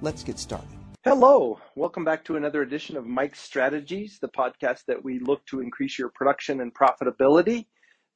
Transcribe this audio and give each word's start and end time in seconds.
Let's 0.00 0.22
get 0.22 0.38
started. 0.38 0.68
Hello, 1.04 1.58
welcome 1.74 2.04
back 2.04 2.24
to 2.26 2.36
another 2.36 2.62
edition 2.62 2.96
of 2.96 3.04
Mike's 3.04 3.40
Strategies, 3.40 4.18
the 4.20 4.28
podcast 4.28 4.84
that 4.86 5.02
we 5.02 5.18
look 5.18 5.44
to 5.46 5.60
increase 5.60 5.98
your 5.98 6.10
production 6.14 6.60
and 6.60 6.72
profitability. 6.72 7.66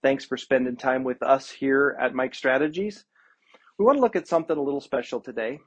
Thanks 0.01 0.25
for 0.25 0.37
spending 0.37 0.77
time 0.77 1.03
with 1.03 1.21
us 1.25 1.51
here 1.51 1.97
at 2.01 2.15
Mike 2.15 2.37
Strategies. 2.37 3.05
We 3.79 3.85
want 3.85 3.97
to 3.97 4.01
look 4.01 4.15
at 4.15 4.29
something 4.29 4.57
a 4.57 4.63
little 4.63 4.81
special 4.81 5.21
today. 5.21 5.59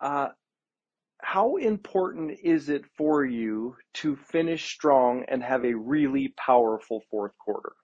Uh, 0.00 0.28
how 1.20 1.56
important 1.56 2.38
is 2.42 2.68
it 2.68 2.82
for 2.96 3.24
you 3.24 3.76
to 3.94 4.16
finish 4.16 4.74
strong 4.74 5.24
and 5.28 5.44
have 5.44 5.64
a 5.64 5.74
really 5.74 6.34
powerful 6.36 7.02
fourth 7.08 7.38
quarter? 7.38 7.74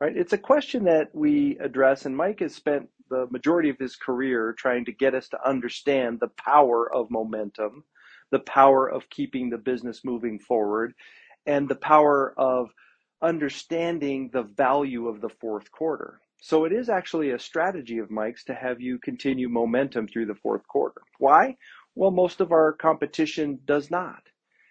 Right? 0.00 0.16
It's 0.16 0.32
a 0.32 0.38
question 0.38 0.84
that 0.84 1.08
we 1.12 1.58
address, 1.58 2.06
and 2.06 2.16
Mike 2.16 2.40
has 2.40 2.54
spent 2.54 2.88
the 3.10 3.26
majority 3.30 3.68
of 3.68 3.78
his 3.78 3.96
career 3.96 4.54
trying 4.56 4.84
to 4.84 4.92
get 4.92 5.14
us 5.14 5.28
to 5.30 5.48
understand 5.48 6.20
the 6.20 6.28
power 6.28 6.92
of 6.94 7.10
momentum, 7.10 7.82
the 8.30 8.38
power 8.38 8.88
of 8.88 9.10
keeping 9.10 9.50
the 9.50 9.58
business 9.58 10.04
moving 10.04 10.38
forward, 10.38 10.94
and 11.46 11.68
the 11.68 11.74
power 11.74 12.32
of 12.38 12.70
understanding 13.22 14.30
the 14.32 14.42
value 14.42 15.08
of 15.08 15.20
the 15.20 15.28
fourth 15.28 15.72
quarter. 15.72 16.20
So 16.40 16.64
it 16.64 16.72
is 16.72 16.88
actually 16.88 17.30
a 17.30 17.38
strategy 17.38 17.98
of 17.98 18.10
Mike's 18.10 18.44
to 18.44 18.54
have 18.54 18.80
you 18.80 18.98
continue 18.98 19.48
momentum 19.48 20.06
through 20.06 20.26
the 20.26 20.36
fourth 20.36 20.66
quarter. 20.68 21.00
Why? 21.18 21.56
Well, 21.96 22.12
most 22.12 22.40
of 22.40 22.52
our 22.52 22.72
competition 22.72 23.58
does 23.64 23.90
not. 23.90 24.22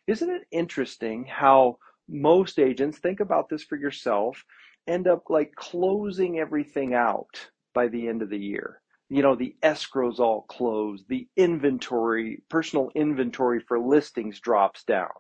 Isn't 0.07 0.29
it 0.29 0.47
interesting 0.51 1.25
how 1.25 1.79
most 2.07 2.57
agents, 2.57 2.99
think 2.99 3.19
about 3.19 3.49
this 3.49 3.63
for 3.63 3.75
yourself, 3.75 4.45
end 4.87 5.07
up 5.07 5.29
like 5.29 5.53
closing 5.55 6.39
everything 6.39 6.93
out 6.93 7.49
by 7.73 7.87
the 7.87 8.07
end 8.07 8.21
of 8.21 8.29
the 8.29 8.39
year. 8.39 8.81
You 9.09 9.21
know, 9.21 9.35
the 9.35 9.55
escrow's 9.63 10.19
all 10.19 10.41
closed, 10.43 11.05
the 11.07 11.27
inventory, 11.37 12.43
personal 12.49 12.91
inventory 12.95 13.61
for 13.61 13.79
listings 13.79 14.39
drops 14.39 14.83
down, 14.83 15.11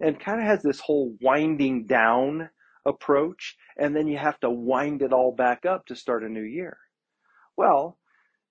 and 0.00 0.18
kind 0.18 0.40
of 0.40 0.46
has 0.46 0.62
this 0.62 0.80
whole 0.80 1.16
winding 1.20 1.86
down 1.86 2.50
approach. 2.84 3.56
And 3.76 3.94
then 3.94 4.08
you 4.08 4.18
have 4.18 4.40
to 4.40 4.50
wind 4.50 5.02
it 5.02 5.12
all 5.12 5.32
back 5.32 5.66
up 5.66 5.86
to 5.86 5.96
start 5.96 6.24
a 6.24 6.28
new 6.28 6.42
year. 6.42 6.78
Well, 7.56 7.98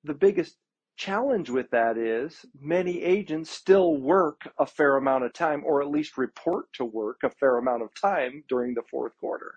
the 0.04 0.14
biggest 0.14 0.58
challenge 0.96 1.50
with 1.50 1.70
that 1.72 1.98
is 1.98 2.46
many 2.60 3.02
agents 3.04 3.50
still 3.50 3.98
work 3.98 4.50
a 4.58 4.66
fair 4.66 4.98
amount 4.98 5.24
of 5.26 5.34
time, 5.34 5.64
or 5.66 5.82
at 5.82 5.90
least 5.90 6.18
report 6.18 6.72
to 6.74 6.86
work 6.86 7.18
a 7.24 7.30
fair 7.30 7.58
amount 7.58 7.84
of 7.84 7.94
time 7.94 8.44
during 8.50 8.74
the 8.74 8.84
fourth 8.90 9.16
quarter. 9.18 9.56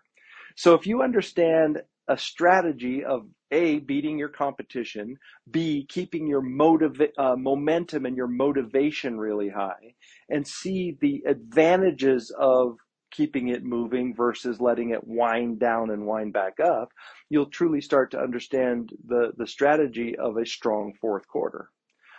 So 0.60 0.74
if 0.74 0.86
you 0.86 1.00
understand 1.00 1.80
a 2.06 2.18
strategy 2.18 3.02
of 3.02 3.26
a 3.50 3.78
beating 3.78 4.18
your 4.18 4.28
competition 4.28 5.16
b 5.50 5.86
keeping 5.88 6.26
your 6.26 6.42
motiv- 6.42 7.14
uh, 7.16 7.34
momentum 7.34 8.04
and 8.04 8.14
your 8.14 8.26
motivation 8.26 9.18
really 9.18 9.48
high 9.48 9.94
and 10.28 10.46
c 10.46 10.98
the 11.00 11.22
advantages 11.26 12.30
of 12.38 12.76
keeping 13.10 13.48
it 13.48 13.64
moving 13.64 14.14
versus 14.14 14.60
letting 14.60 14.90
it 14.90 15.02
wind 15.06 15.58
down 15.58 15.88
and 15.88 16.06
wind 16.06 16.34
back 16.34 16.60
up 16.60 16.90
you'll 17.30 17.46
truly 17.46 17.80
start 17.80 18.10
to 18.10 18.20
understand 18.20 18.90
the 19.06 19.32
the 19.38 19.46
strategy 19.46 20.14
of 20.18 20.36
a 20.36 20.44
strong 20.44 20.92
fourth 21.00 21.26
quarter. 21.26 21.70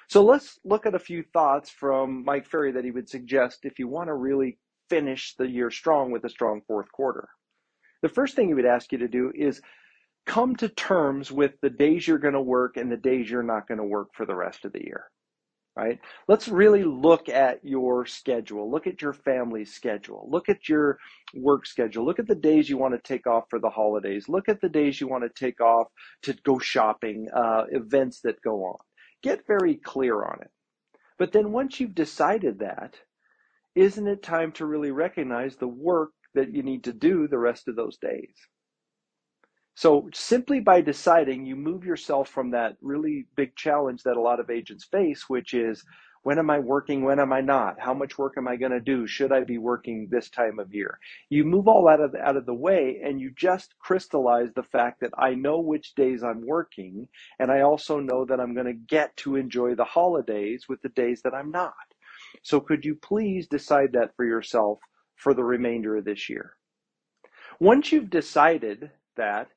So 0.07 0.24
let's 0.24 0.57
look 0.66 0.88
at 0.88 0.96
a 0.96 1.07
few 1.09 1.22
thoughts 1.31 1.69
from 1.69 2.25
mike 2.25 2.47
ferry 2.47 2.72
that 2.72 2.85
he 2.85 2.90
would 2.90 3.07
suggest 3.07 3.66
if 3.66 3.78
you 3.78 3.88
want 3.88 4.07
to 4.07 4.16
really 4.16 4.57
finish 4.90 5.35
the 5.35 5.47
year 5.47 5.69
strong 5.69 6.09
with 6.12 6.24
a 6.25 6.30
strong 6.30 6.62
fourth 6.68 6.91
quarter 6.91 7.30
the 8.01 8.09
first 8.09 8.35
thing 8.35 8.47
he 8.47 8.53
would 8.53 8.66
ask 8.66 8.91
you 8.91 8.97
to 9.00 9.07
do 9.07 9.31
is 9.35 9.62
come 10.25 10.56
to 10.57 10.69
terms 10.69 11.31
with 11.31 11.53
the 11.62 11.69
days 11.69 12.07
you're 12.07 12.17
going 12.17 12.34
to 12.34 12.41
work 12.41 12.78
and 12.78 12.91
the 12.91 12.97
days 12.97 13.29
you're 13.29 13.44
not 13.44 13.67
going 13.67 13.79
to 13.79 13.84
work 13.84 14.09
for 14.13 14.25
the 14.25 14.35
rest 14.35 14.66
of 14.66 14.73
the 14.73 14.84
year 14.84 15.06
right? 15.75 16.00
Let's 16.28 16.47
really 16.47 16.84
look 16.84 17.29
at 17.29 17.63
your 17.63 18.06
schedule. 18.06 18.69
Look 18.69 18.88
at 18.88 19.01
your 19.01 19.13
family's 19.13 19.73
schedule. 19.73 20.28
Look 20.29 20.50
at 20.50 20.67
your 20.67 20.97
work 21.34 21.66
schedule. 21.66 22.06
Look 22.06 22.19
at 22.19 22.28
the 22.28 22.35
days 22.35 22.69
you 22.69 22.78
want 22.78 22.94
to 22.94 23.01
take 23.01 23.25
off 23.25 23.45
for 23.50 23.59
the 23.59 23.69
holidays. 23.69 24.28
Look 24.28 24.50
at 24.50 24.59
the 24.62 24.69
days 24.69 25.00
you 25.00 25.07
want 25.07 25.23
to 25.23 25.29
take 25.44 25.62
off 25.62 25.88
to 26.23 26.33
go 26.44 26.59
shopping 26.59 27.28
uh, 27.33 27.63
events 27.72 28.19
that 28.22 28.41
go 28.41 28.66
on. 28.66 28.78
Get 29.23 29.47
very 29.47 29.75
clear 29.75 30.23
on 30.23 30.39
it. 30.41 30.51
But 31.18 31.31
then 31.31 31.51
once 31.51 31.79
you've 31.79 31.95
decided 31.95 32.59
that 32.59 32.95
isn't 33.75 34.07
it 34.07 34.22
time 34.22 34.51
to 34.53 34.66
really 34.66 34.91
recognize 34.91 35.56
the 35.56 35.68
work 35.68 36.09
that 36.36 36.53
you 36.53 36.64
need 36.64 36.84
to 36.86 36.94
do 36.94 37.28
the 37.28 37.38
rest 37.38 37.68
of 37.68 37.75
those 37.75 37.97
days 37.97 38.36
so 39.75 40.09
simply 40.14 40.59
by 40.59 40.81
deciding, 40.81 41.46
you 41.46 41.56
move 41.56 41.86
yourself 41.86 42.30
from 42.30 42.52
that 42.52 42.78
really 42.81 43.28
big 43.36 43.56
challenge 43.56 44.03
that 44.03 44.18
a 44.18 44.22
lot 44.22 44.40
of 44.40 44.50
agents 44.50 44.84
face, 44.86 45.30
which 45.30 45.53
is 45.53 45.84
when 46.24 46.38
am 46.38 46.52
I 46.52 46.59
working? 46.59 47.03
When 47.03 47.19
am 47.19 47.34
I 47.34 47.42
not? 47.42 47.80
How 47.80 47.94
much 47.96 48.19
work 48.19 48.36
am 48.38 48.47
I 48.47 48.56
going 48.56 48.74
to 48.74 48.80
do? 48.80 49.08
Should 49.08 49.31
I 49.31 49.44
be 49.44 49.58
working 49.58 50.08
this 50.12 50.30
time 50.30 50.59
of 50.59 50.74
year? 50.74 51.00
You 51.30 51.44
move 51.46 51.68
all 51.68 51.86
that 51.86 52.00
out 52.00 52.02
of, 52.02 52.16
out 52.16 52.38
of 52.38 52.46
the 52.46 52.53
way 52.53 53.02
and 53.03 53.19
you 53.19 53.31
just 53.36 53.74
crystallize 53.80 54.50
the 54.53 54.62
fact 54.62 55.00
that 55.02 55.13
I 55.18 55.34
know 55.34 55.59
which 55.59 55.96
days 55.96 56.22
I'm 56.22 56.46
working 56.46 57.08
and 57.40 57.52
I 57.52 57.62
also 57.62 58.00
know 58.00 58.25
that 58.25 58.40
I'm 58.40 58.53
going 58.53 58.68
to 58.68 58.74
get 58.74 59.18
to 59.18 59.36
enjoy 59.36 59.74
the 59.74 59.84
holidays 59.86 60.66
with 60.69 60.81
the 60.84 60.90
days 60.90 61.24
that 61.24 61.34
I'm 61.34 61.50
not. 61.50 61.74
So 62.44 62.59
could 62.59 62.86
you 62.86 62.96
please 62.96 63.48
decide 63.48 63.94
that 63.94 64.16
for 64.16 64.25
yourself 64.25 64.80
for 65.21 65.33
the 65.35 65.43
remainder 65.43 65.95
of 65.97 66.05
this 66.05 66.29
year? 66.29 66.55
Once 67.59 67.91
you've 67.91 68.09
decided 68.09 68.89
that, 69.15 69.47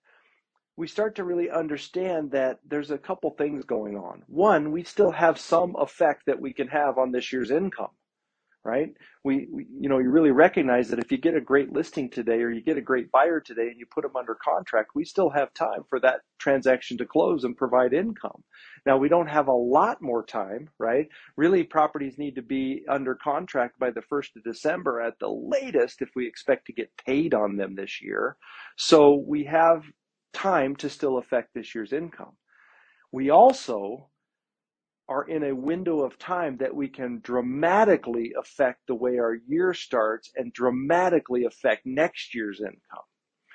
we 0.76 0.86
start 0.86 1.14
to 1.14 1.24
really 1.24 1.48
understand 1.50 2.32
that 2.32 2.58
there's 2.68 2.90
a 2.90 2.98
couple 2.98 3.30
things 3.30 3.64
going 3.64 3.96
on. 3.96 4.22
One, 4.26 4.72
we 4.72 4.82
still 4.84 5.12
have 5.12 5.38
some 5.38 5.74
effect 5.76 6.26
that 6.26 6.40
we 6.40 6.52
can 6.52 6.68
have 6.68 6.98
on 6.98 7.12
this 7.12 7.32
year's 7.32 7.50
income, 7.50 7.92
right? 8.64 8.94
We, 9.24 9.46
we, 9.52 9.66
you 9.78 9.88
know, 9.88 9.98
you 9.98 10.10
really 10.10 10.30
recognize 10.30 10.88
that 10.88 10.98
if 10.98 11.12
you 11.12 11.18
get 11.18 11.36
a 11.36 11.40
great 11.40 11.72
listing 11.72 12.08
today 12.08 12.40
or 12.40 12.50
you 12.50 12.62
get 12.62 12.78
a 12.78 12.82
great 12.82 13.12
buyer 13.12 13.40
today 13.40 13.68
and 13.68 13.78
you 13.78 13.86
put 13.86 14.02
them 14.02 14.16
under 14.16 14.34
contract, 14.34 14.90
we 14.94 15.04
still 15.04 15.30
have 15.30 15.52
time 15.52 15.84
for 15.88 16.00
that 16.00 16.20
transaction 16.38 16.96
to 16.98 17.04
close 17.04 17.44
and 17.44 17.56
provide 17.56 17.92
income. 17.92 18.42
Now, 18.86 18.96
we 18.96 19.08
don't 19.08 19.28
have 19.28 19.48
a 19.48 19.52
lot 19.52 20.00
more 20.00 20.24
time, 20.24 20.70
right? 20.78 21.08
Really, 21.36 21.62
properties 21.62 22.18
need 22.18 22.36
to 22.36 22.42
be 22.42 22.84
under 22.88 23.14
contract 23.14 23.78
by 23.78 23.90
the 23.90 24.02
1st 24.02 24.36
of 24.36 24.44
December 24.44 25.00
at 25.00 25.18
the 25.18 25.30
latest 25.30 26.00
if 26.00 26.10
we 26.16 26.26
expect 26.26 26.66
to 26.66 26.72
get 26.72 26.90
paid 27.04 27.34
on 27.34 27.56
them 27.56 27.74
this 27.74 28.00
year. 28.00 28.36
So 28.76 29.22
we 29.26 29.44
have 29.44 29.84
time 30.32 30.74
to 30.76 30.88
still 30.88 31.18
affect 31.18 31.54
this 31.54 31.74
year's 31.74 31.92
income. 31.92 32.36
We 33.12 33.30
also 33.30 34.08
are 35.08 35.24
in 35.24 35.44
a 35.44 35.54
window 35.54 36.00
of 36.00 36.18
time 36.18 36.56
that 36.58 36.74
we 36.74 36.88
can 36.88 37.20
dramatically 37.20 38.32
affect 38.38 38.86
the 38.86 38.94
way 38.94 39.18
our 39.18 39.34
year 39.46 39.74
starts 39.74 40.30
and 40.36 40.52
dramatically 40.52 41.44
affect 41.44 41.84
next 41.84 42.34
year's 42.34 42.60
income. 42.60 43.04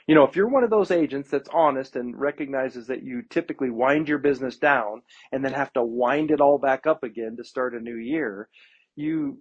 You 0.07 0.15
know, 0.15 0.23
if 0.23 0.35
you're 0.35 0.49
one 0.49 0.63
of 0.63 0.69
those 0.71 0.89
agents 0.89 1.29
that's 1.29 1.49
honest 1.53 1.95
and 1.95 2.19
recognizes 2.19 2.87
that 2.87 3.03
you 3.03 3.21
typically 3.29 3.69
wind 3.69 4.09
your 4.09 4.17
business 4.17 4.57
down 4.57 5.03
and 5.31 5.45
then 5.45 5.53
have 5.53 5.71
to 5.73 5.83
wind 5.83 6.31
it 6.31 6.41
all 6.41 6.57
back 6.57 6.87
up 6.87 7.03
again 7.03 7.37
to 7.37 7.43
start 7.43 7.75
a 7.75 7.79
new 7.79 7.95
year, 7.95 8.49
you 8.95 9.39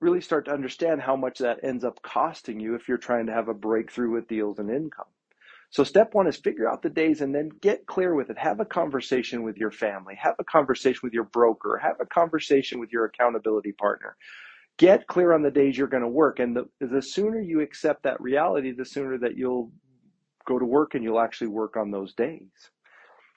really 0.00 0.20
start 0.20 0.46
to 0.46 0.52
understand 0.52 1.00
how 1.00 1.16
much 1.16 1.38
that 1.38 1.62
ends 1.62 1.84
up 1.84 2.02
costing 2.02 2.60
you 2.60 2.74
if 2.74 2.88
you're 2.88 2.98
trying 2.98 3.26
to 3.26 3.32
have 3.32 3.48
a 3.48 3.54
breakthrough 3.54 4.10
with 4.10 4.28
deals 4.28 4.58
and 4.58 4.70
income. 4.70 5.06
So 5.70 5.84
step 5.84 6.14
one 6.14 6.26
is 6.26 6.36
figure 6.36 6.68
out 6.68 6.82
the 6.82 6.90
days 6.90 7.20
and 7.20 7.32
then 7.32 7.48
get 7.60 7.86
clear 7.86 8.14
with 8.14 8.28
it. 8.28 8.38
Have 8.38 8.58
a 8.58 8.64
conversation 8.64 9.44
with 9.44 9.56
your 9.56 9.70
family. 9.70 10.16
Have 10.16 10.34
a 10.40 10.44
conversation 10.44 11.00
with 11.04 11.12
your 11.12 11.24
broker. 11.24 11.78
Have 11.80 11.96
a 12.00 12.06
conversation 12.06 12.80
with 12.80 12.90
your 12.92 13.04
accountability 13.04 13.72
partner. 13.72 14.16
Get 14.78 15.06
clear 15.06 15.32
on 15.32 15.42
the 15.42 15.50
days 15.50 15.78
you're 15.78 15.86
going 15.86 16.02
to 16.02 16.08
work. 16.08 16.40
And 16.40 16.56
the, 16.56 16.68
the 16.80 17.00
sooner 17.00 17.40
you 17.40 17.60
accept 17.60 18.02
that 18.02 18.20
reality, 18.20 18.72
the 18.72 18.84
sooner 18.84 19.16
that 19.18 19.36
you'll 19.36 19.70
go 20.44 20.58
to 20.58 20.64
work 20.64 20.94
and 20.94 21.04
you'll 21.04 21.20
actually 21.20 21.48
work 21.48 21.76
on 21.76 21.92
those 21.92 22.14
days. 22.14 22.48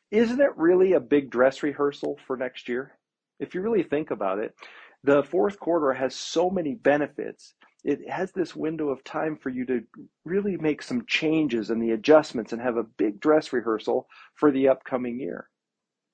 Isn't 0.10 0.42
it 0.42 0.58
really 0.58 0.94
a 0.94 1.00
big 1.00 1.30
dress 1.30 1.62
rehearsal 1.62 2.18
for 2.26 2.36
next 2.36 2.68
year? 2.68 2.98
If 3.40 3.54
you 3.54 3.62
really 3.62 3.84
think 3.84 4.10
about 4.10 4.40
it, 4.40 4.56
the 5.04 5.22
fourth 5.24 5.60
quarter 5.60 5.94
has 5.94 6.16
so 6.16 6.50
many 6.50 6.76
benefits 6.76 7.54
it 7.84 8.10
has 8.10 8.32
this 8.32 8.56
window 8.56 8.90
of 8.90 9.04
time 9.04 9.38
for 9.38 9.50
you 9.50 9.66
to 9.66 9.82
really 10.26 10.58
make 10.58 10.82
some 10.82 11.06
changes 11.06 11.70
and 11.70 11.82
the 11.82 11.92
adjustments 11.92 12.54
and 12.54 12.62
have 12.62 12.78
a 12.78 12.84
big 12.84 13.20
dress 13.20 13.52
rehearsal 13.52 14.08
for 14.36 14.52
the 14.52 14.70
upcoming 14.70 15.20
year. 15.20 15.50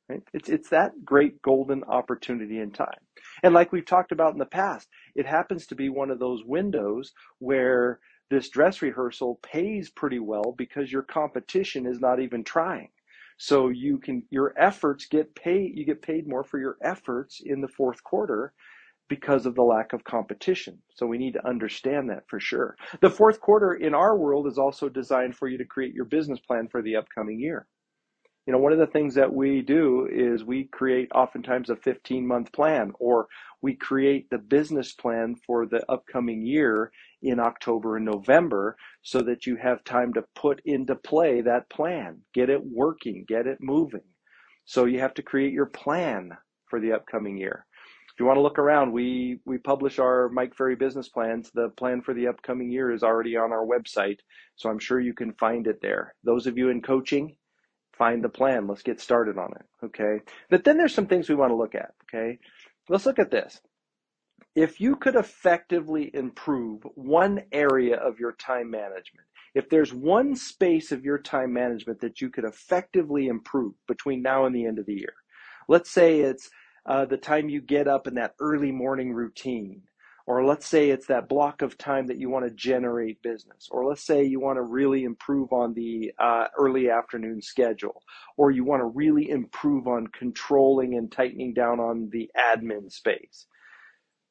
Right? 0.10 0.24
It's, 0.34 0.50
it's 0.50 0.70
that 0.70 1.06
great 1.06 1.42
golden 1.44 1.84
opportunity 1.84 2.60
in 2.60 2.72
time. 2.72 2.98
And 3.44 3.54
like 3.54 3.72
we've 3.72 3.86
talked 3.86 4.12
about 4.12 4.34
in 4.34 4.40
the 4.40 4.46
past, 4.46 4.88
it 5.16 5.28
happens 5.28 5.68
to 5.68 5.76
be 5.76 5.90
one 5.90 6.10
of 6.10 6.20
those 6.20 6.44
windows 6.44 7.14
where 7.38 8.00
this 8.32 8.50
dress 8.50 8.82
rehearsal 8.82 9.40
pays 9.44 9.90
pretty 9.90 10.20
well 10.20 10.56
because 10.58 10.92
your 10.92 11.04
competition 11.04 11.86
is 11.86 12.00
not 12.00 12.20
even 12.20 12.44
trying. 12.44 12.90
So 13.38 13.70
you 13.70 14.00
can 14.00 14.24
your 14.30 14.54
efforts 14.58 15.06
get 15.06 15.34
paid 15.34 15.78
you 15.78 15.86
get 15.86 16.02
paid 16.02 16.28
more 16.28 16.44
for 16.44 16.60
your 16.60 16.78
efforts 16.84 17.42
in 17.44 17.62
the 17.62 17.70
fourth 17.70 18.04
quarter 18.04 18.54
because 19.10 19.46
of 19.46 19.56
the 19.56 19.64
lack 19.64 19.92
of 19.92 20.04
competition. 20.04 20.82
So 20.96 21.06
we 21.06 21.18
need 21.18 21.34
to 21.34 21.48
understand 21.48 22.10
that 22.10 22.24
for 22.30 22.40
sure. 22.40 22.78
The 23.02 23.10
fourth 23.10 23.42
quarter 23.42 23.74
in 23.74 23.94
our 23.94 24.18
world 24.18 24.48
is 24.48 24.58
also 24.58 24.88
designed 24.88 25.36
for 25.36 25.48
you 25.48 25.58
to 25.58 25.66
create 25.66 25.94
your 25.94 26.06
business 26.06 26.40
plan 26.40 26.68
for 26.70 26.82
the 26.82 26.96
upcoming 26.96 27.40
year 27.40 27.68
you 28.50 28.54
know, 28.54 28.60
one 28.60 28.74
of 28.74 28.80
the 28.80 28.88
things 28.88 29.14
that 29.14 29.32
we 29.32 29.62
do 29.62 30.08
is 30.12 30.44
we 30.44 30.64
create 30.64 31.12
oftentimes 31.14 31.70
a 31.70 31.76
15 31.76 32.26
month 32.26 32.52
plan 32.52 32.94
or 33.00 33.28
we 33.62 33.76
create 33.76 34.28
the 34.32 34.40
business 34.40 34.92
plan 34.92 35.36
for 35.46 35.68
the 35.68 35.84
upcoming 35.88 36.42
year 36.42 36.92
in 37.22 37.40
October 37.40 37.98
and 37.98 38.06
November 38.08 38.76
so 39.04 39.22
that 39.22 39.46
you 39.46 39.56
have 39.58 39.84
time 39.84 40.14
to 40.14 40.24
put 40.34 40.64
into 40.66 40.96
play 40.96 41.42
that 41.42 41.70
plan, 41.70 42.22
get 42.34 42.50
it 42.50 42.62
working, 42.66 43.24
get 43.28 43.46
it 43.46 43.60
moving. 43.62 44.02
So 44.66 44.86
you 44.86 45.00
have 45.00 45.14
to 45.14 45.22
create 45.22 45.54
your 45.54 45.68
plan 45.68 46.32
for 46.72 46.80
the 46.80 46.94
upcoming 46.94 47.38
year. 47.38 47.68
If 48.20 48.24
you 48.24 48.28
want 48.28 48.36
to 48.36 48.42
look 48.42 48.60
around, 48.60 48.92
we, 48.92 49.40
we 49.46 49.58
publish 49.58 49.98
our 49.98 50.28
Mike 50.28 50.54
Ferry 50.54 50.76
business 50.76 51.08
plans. 51.08 51.52
The 51.54 51.70
plan 51.70 52.02
for 52.02 52.14
the 52.14 52.28
upcoming 52.28 52.70
year 52.70 52.92
is 52.92 53.02
already 53.02 53.38
on 53.38 53.54
our 53.54 53.66
website, 53.66 54.18
so 54.58 54.70
I'm 54.70 54.78
sure 54.78 55.00
you 55.00 55.14
can 55.14 55.32
find 55.36 55.68
it 55.68 55.80
there. 55.82 56.14
Those 56.26 56.46
of 56.46 56.58
you 56.58 56.68
in 56.68 56.82
coaching, 56.82 57.38
find 57.98 58.22
the 58.22 58.28
plan. 58.28 58.68
Let's 58.68 58.82
get 58.82 59.00
started 59.00 59.38
on 59.38 59.54
it. 59.54 59.86
Okay. 59.86 60.20
But 60.50 60.66
then 60.66 60.76
there's 60.76 60.94
some 60.94 61.08
things 61.08 61.30
we 61.30 61.36
want 61.36 61.52
to 61.52 61.56
look 61.56 61.76
at. 61.76 61.94
Okay. 62.14 62.40
Let's 62.90 63.06
look 63.06 63.20
at 63.20 63.32
this. 63.32 63.62
If 64.54 64.82
you 64.82 64.98
could 64.98 65.16
effectively 65.16 66.12
improve 66.14 66.82
one 66.96 67.44
area 67.54 67.96
of 67.96 68.20
your 68.20 68.34
time 68.34 68.70
management, 68.70 69.28
if 69.56 69.70
there's 69.70 69.94
one 69.94 70.36
space 70.36 70.92
of 70.92 71.06
your 71.06 71.20
time 71.20 71.54
management 71.54 72.02
that 72.02 72.20
you 72.20 72.30
could 72.30 72.44
effectively 72.44 73.28
improve 73.28 73.76
between 73.88 74.22
now 74.22 74.44
and 74.44 74.54
the 74.54 74.66
end 74.66 74.78
of 74.78 74.88
the 74.88 74.96
year, 74.96 75.14
let's 75.70 75.90
say 75.90 76.20
it's 76.20 76.50
uh, 76.90 77.06
the 77.06 77.18
time 77.18 77.48
you 77.50 77.62
get 77.62 77.88
up 77.88 78.08
in 78.08 78.16
that 78.16 78.34
early 78.42 78.72
morning 78.72 79.14
routine, 79.14 79.84
or 80.26 80.44
let's 80.44 80.68
say 80.68 80.90
it's 80.90 81.06
that 81.08 81.30
block 81.30 81.62
of 81.62 81.78
time 81.78 82.08
that 82.08 82.18
you 82.18 82.30
want 82.30 82.46
to 82.46 82.52
generate 82.52 83.22
business. 83.22 83.68
Or 83.72 83.86
let's 83.86 84.06
say 84.06 84.24
you 84.24 84.40
want 84.40 84.58
to 84.58 84.64
really 84.64 85.04
improve 85.04 85.54
on 85.54 85.74
the 85.76 86.12
uh, 86.20 86.48
early 86.58 86.90
afternoon 86.90 87.42
schedule. 87.42 88.02
Or 88.38 88.52
you 88.52 88.64
want 88.64 88.82
to 88.82 88.86
really 88.86 89.30
improve 89.30 89.88
on 89.88 90.08
controlling 90.08 90.96
and 90.96 91.12
tightening 91.12 91.54
down 91.54 91.80
on 91.80 92.10
the 92.12 92.30
admin 92.38 92.92
space. 92.92 93.46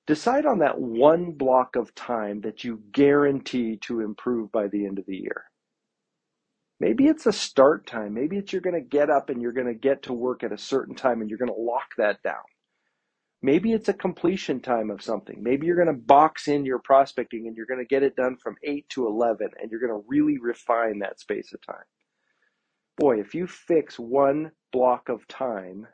Decide 0.06 0.46
on 0.46 0.58
that 0.60 0.80
one 0.80 1.32
block 1.32 1.76
of 1.76 1.94
time 1.94 2.40
that 2.40 2.64
you 2.64 2.82
guarantee 2.92 3.76
to 3.82 4.00
improve 4.00 4.50
by 4.50 4.68
the 4.68 4.86
end 4.86 4.98
of 4.98 5.06
the 5.06 5.16
year. 5.16 5.44
Maybe 6.80 7.06
it's 7.06 7.26
a 7.26 7.32
start 7.32 7.86
time. 7.86 8.14
Maybe 8.14 8.36
it's 8.36 8.52
you're 8.52 8.62
going 8.62 8.80
to 8.80 8.88
get 8.88 9.10
up 9.10 9.30
and 9.30 9.42
you're 9.42 9.52
going 9.52 9.66
to 9.66 9.74
get 9.74 10.04
to 10.04 10.12
work 10.12 10.44
at 10.44 10.52
a 10.52 10.58
certain 10.58 10.94
time 10.94 11.20
and 11.20 11.28
you're 11.28 11.38
going 11.38 11.52
to 11.52 11.60
lock 11.60 11.94
that 11.96 12.22
down. 12.22 12.44
Maybe 13.42 13.72
it's 13.72 13.88
a 13.88 13.94
completion 13.94 14.60
time 14.60 14.90
of 14.90 15.02
something. 15.02 15.42
Maybe 15.42 15.66
you're 15.66 15.76
going 15.76 15.94
to 15.94 16.02
box 16.02 16.48
in 16.48 16.64
your 16.64 16.80
prospecting 16.80 17.46
and 17.46 17.56
you're 17.56 17.66
going 17.66 17.80
to 17.80 17.86
get 17.86 18.02
it 18.02 18.16
done 18.16 18.36
from 18.42 18.56
8 18.64 18.88
to 18.90 19.06
11 19.06 19.50
and 19.60 19.70
you're 19.70 19.80
going 19.80 19.92
to 19.92 20.06
really 20.08 20.38
refine 20.38 21.00
that 21.00 21.20
space 21.20 21.52
of 21.52 21.64
time. 21.64 21.84
Boy, 22.96 23.20
if 23.20 23.34
you 23.34 23.46
fix 23.46 23.96
one 23.96 24.50
block 24.72 25.08
of 25.08 25.26
time, 25.28 25.86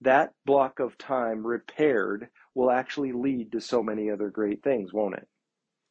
that 0.00 0.32
block 0.46 0.80
of 0.80 0.96
time 0.96 1.46
repaired 1.46 2.28
will 2.54 2.70
actually 2.70 3.12
lead 3.12 3.52
to 3.52 3.60
so 3.60 3.82
many 3.82 4.10
other 4.10 4.30
great 4.30 4.62
things, 4.62 4.92
won't 4.92 5.16
it? 5.16 5.28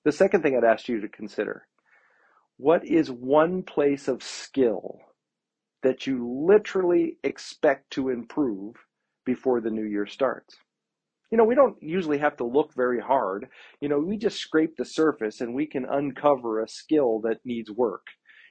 The 0.03 0.11
second 0.11 0.41
thing 0.41 0.55
I'd 0.55 0.63
ask 0.63 0.87
you 0.87 1.01
to 1.01 1.09
consider 1.09 1.67
what 2.57 2.85
is 2.85 3.11
one 3.11 3.63
place 3.63 4.07
of 4.07 4.23
skill 4.23 4.99
that 5.83 6.07
you 6.07 6.45
literally 6.47 7.17
expect 7.23 7.91
to 7.91 8.09
improve 8.09 8.75
before 9.25 9.61
the 9.61 9.71
new 9.71 9.85
year 9.85 10.05
starts? 10.07 10.57
you 11.31 11.37
know, 11.37 11.43
we 11.43 11.55
don't 11.55 11.75
usually 11.81 12.17
have 12.17 12.37
to 12.37 12.45
look 12.45 12.73
very 12.73 13.01
hard. 13.01 13.47
You 13.81 13.89
know, 13.89 13.99
we 13.99 14.17
just 14.17 14.39
scrape 14.39 14.77
the 14.77 14.85
surface 14.85 15.41
and 15.41 15.53
we 15.53 15.65
can 15.65 15.85
uncover 15.85 16.61
a 16.61 16.67
skill 16.67 17.19
that 17.21 17.45
needs 17.45 17.69
work. 17.69 18.05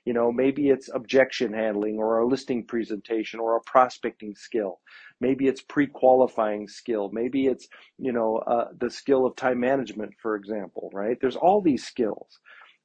You 0.04 0.12
know, 0.12 0.30
maybe 0.30 0.68
it's 0.68 0.88
objection 0.94 1.52
handling 1.52 1.96
or 1.98 2.18
a 2.18 2.26
listing 2.26 2.64
presentation 2.64 3.40
or 3.40 3.56
a 3.56 3.62
prospecting 3.62 4.34
skill. 4.36 4.80
Maybe 5.20 5.48
it's 5.48 5.62
pre-qualifying 5.62 6.68
skill. 6.68 7.10
Maybe 7.12 7.46
it's, 7.46 7.66
you 7.98 8.12
know, 8.12 8.36
uh, 8.46 8.68
the 8.78 8.90
skill 8.90 9.26
of 9.26 9.34
time 9.36 9.58
management, 9.58 10.12
for 10.22 10.36
example, 10.36 10.90
right? 10.92 11.16
There's 11.20 11.34
all 11.36 11.60
these 11.60 11.84
skills. 11.84 12.38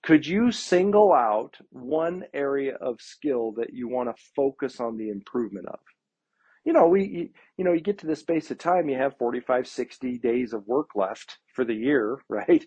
Could 0.03 0.25
you 0.25 0.51
single 0.51 1.13
out 1.13 1.57
one 1.69 2.25
area 2.33 2.75
of 2.75 3.01
skill 3.01 3.53
that 3.53 3.73
you 3.73 3.87
want 3.87 4.15
to 4.15 4.23
focus 4.35 4.79
on 4.79 4.97
the 4.97 5.09
improvement 5.09 5.67
of? 5.67 5.79
you 6.65 6.73
know, 6.73 6.87
we, 6.87 7.31
you 7.57 7.65
know, 7.65 7.73
you 7.73 7.81
get 7.81 7.97
to 7.99 8.07
this 8.07 8.19
space 8.19 8.51
of 8.51 8.57
time, 8.57 8.89
you 8.89 8.97
have 8.97 9.17
45, 9.17 9.67
60 9.67 10.17
days 10.19 10.53
of 10.53 10.67
work 10.67 10.89
left 10.95 11.37
for 11.53 11.65
the 11.65 11.73
year, 11.73 12.19
right? 12.29 12.63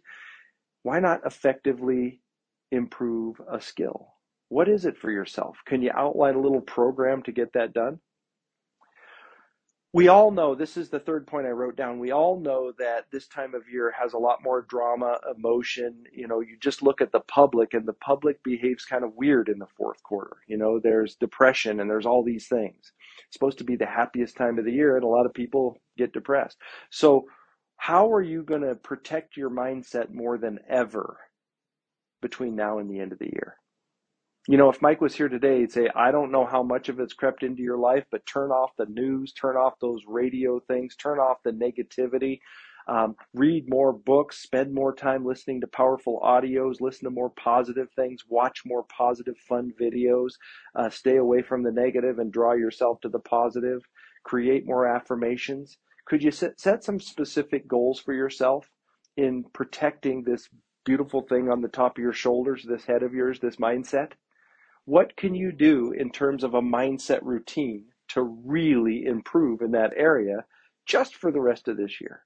Why 0.82 1.00
not 1.00 1.20
effectively 1.24 2.20
improve 2.72 3.36
a 3.50 3.60
skill? 3.60 4.08
What 4.48 4.68
is 4.68 4.84
it 4.84 4.98
for 4.98 5.10
yourself? 5.10 5.58
Can 5.66 5.82
you 5.82 5.90
outline 5.96 6.34
a 6.34 6.40
little 6.40 6.60
program 6.60 7.22
to 7.24 7.32
get 7.32 7.52
that 7.54 7.72
done? 7.72 8.00
We 9.94 10.08
all 10.08 10.32
know 10.32 10.56
this 10.56 10.76
is 10.76 10.88
the 10.88 10.98
third 10.98 11.24
point 11.24 11.46
I 11.46 11.50
wrote 11.50 11.76
down. 11.76 12.00
We 12.00 12.10
all 12.10 12.40
know 12.40 12.72
that 12.80 13.06
this 13.12 13.28
time 13.28 13.54
of 13.54 13.68
year 13.72 13.94
has 13.96 14.12
a 14.12 14.18
lot 14.18 14.42
more 14.42 14.62
drama, 14.62 15.20
emotion. 15.36 16.02
You 16.12 16.26
know, 16.26 16.40
you 16.40 16.56
just 16.58 16.82
look 16.82 17.00
at 17.00 17.12
the 17.12 17.20
public, 17.20 17.74
and 17.74 17.86
the 17.86 17.92
public 17.92 18.42
behaves 18.42 18.84
kind 18.84 19.04
of 19.04 19.14
weird 19.14 19.48
in 19.48 19.60
the 19.60 19.68
fourth 19.78 20.02
quarter. 20.02 20.38
You 20.48 20.56
know, 20.56 20.80
there's 20.80 21.14
depression 21.14 21.78
and 21.78 21.88
there's 21.88 22.06
all 22.06 22.24
these 22.24 22.48
things. 22.48 22.92
It's 23.28 23.34
supposed 23.34 23.58
to 23.58 23.64
be 23.64 23.76
the 23.76 23.86
happiest 23.86 24.36
time 24.36 24.58
of 24.58 24.64
the 24.64 24.72
year, 24.72 24.96
and 24.96 25.04
a 25.04 25.08
lot 25.08 25.26
of 25.26 25.32
people 25.32 25.78
get 25.96 26.12
depressed. 26.12 26.56
So, 26.90 27.26
how 27.76 28.12
are 28.12 28.22
you 28.22 28.42
going 28.42 28.62
to 28.62 28.74
protect 28.74 29.36
your 29.36 29.50
mindset 29.50 30.12
more 30.12 30.38
than 30.38 30.58
ever 30.68 31.18
between 32.20 32.56
now 32.56 32.78
and 32.78 32.90
the 32.90 32.98
end 32.98 33.12
of 33.12 33.20
the 33.20 33.30
year? 33.32 33.58
You 34.46 34.58
know, 34.58 34.68
if 34.70 34.82
Mike 34.82 35.00
was 35.00 35.14
here 35.14 35.28
today, 35.28 35.60
he'd 35.60 35.72
say, 35.72 35.88
I 35.94 36.10
don't 36.10 36.30
know 36.30 36.44
how 36.44 36.62
much 36.62 36.90
of 36.90 37.00
it's 37.00 37.14
crept 37.14 37.42
into 37.42 37.62
your 37.62 37.78
life, 37.78 38.04
but 38.10 38.26
turn 38.26 38.50
off 38.50 38.72
the 38.76 38.86
news, 38.86 39.32
turn 39.32 39.56
off 39.56 39.80
those 39.80 40.02
radio 40.06 40.60
things, 40.68 40.96
turn 40.96 41.18
off 41.18 41.38
the 41.44 41.50
negativity, 41.50 42.40
um, 42.86 43.16
read 43.32 43.64
more 43.70 43.94
books, 43.94 44.42
spend 44.42 44.74
more 44.74 44.94
time 44.94 45.24
listening 45.24 45.62
to 45.62 45.66
powerful 45.66 46.20
audios, 46.22 46.82
listen 46.82 47.04
to 47.04 47.10
more 47.10 47.30
positive 47.30 47.88
things, 47.96 48.24
watch 48.28 48.60
more 48.66 48.84
positive, 48.94 49.36
fun 49.48 49.72
videos, 49.80 50.32
uh, 50.74 50.90
stay 50.90 51.16
away 51.16 51.40
from 51.40 51.62
the 51.62 51.72
negative 51.72 52.18
and 52.18 52.30
draw 52.30 52.52
yourself 52.52 53.00
to 53.00 53.08
the 53.08 53.18
positive, 53.20 53.80
create 54.24 54.66
more 54.66 54.86
affirmations. 54.86 55.78
Could 56.06 56.22
you 56.22 56.30
set, 56.30 56.60
set 56.60 56.84
some 56.84 57.00
specific 57.00 57.66
goals 57.66 57.98
for 57.98 58.12
yourself 58.12 58.68
in 59.16 59.44
protecting 59.54 60.22
this 60.22 60.50
beautiful 60.84 61.22
thing 61.22 61.48
on 61.50 61.62
the 61.62 61.68
top 61.68 61.96
of 61.96 62.02
your 62.02 62.12
shoulders, 62.12 62.62
this 62.68 62.84
head 62.84 63.02
of 63.02 63.14
yours, 63.14 63.40
this 63.40 63.56
mindset? 63.56 64.12
What 64.86 65.16
can 65.16 65.34
you 65.34 65.52
do 65.52 65.92
in 65.92 66.10
terms 66.10 66.44
of 66.44 66.54
a 66.54 66.62
mindset 66.62 67.20
routine 67.22 67.86
to 68.10 68.22
really 68.22 69.06
improve 69.06 69.62
in 69.62 69.72
that 69.72 69.92
area 69.96 70.44
just 70.86 71.16
for 71.16 71.32
the 71.32 71.40
rest 71.40 71.68
of 71.68 71.76
this 71.76 72.00
year? 72.00 72.22